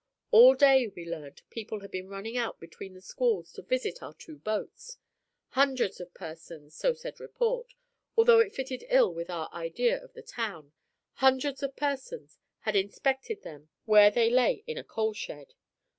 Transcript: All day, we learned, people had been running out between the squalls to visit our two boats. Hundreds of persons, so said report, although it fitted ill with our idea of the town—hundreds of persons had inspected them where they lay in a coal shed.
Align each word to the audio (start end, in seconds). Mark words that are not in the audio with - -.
All 0.31 0.55
day, 0.55 0.87
we 0.87 1.05
learned, 1.07 1.43
people 1.51 1.81
had 1.81 1.91
been 1.91 2.09
running 2.09 2.35
out 2.35 2.59
between 2.59 2.95
the 2.95 3.03
squalls 3.03 3.51
to 3.53 3.61
visit 3.61 4.01
our 4.01 4.15
two 4.15 4.39
boats. 4.39 4.97
Hundreds 5.49 5.99
of 6.01 6.11
persons, 6.15 6.73
so 6.75 6.95
said 6.95 7.19
report, 7.19 7.75
although 8.17 8.39
it 8.39 8.51
fitted 8.51 8.83
ill 8.89 9.13
with 9.13 9.29
our 9.29 9.47
idea 9.53 10.03
of 10.03 10.13
the 10.13 10.23
town—hundreds 10.23 11.61
of 11.61 11.75
persons 11.75 12.39
had 12.61 12.75
inspected 12.75 13.43
them 13.43 13.69
where 13.85 14.09
they 14.09 14.31
lay 14.31 14.63
in 14.65 14.79
a 14.79 14.83
coal 14.83 15.13
shed. 15.13 15.53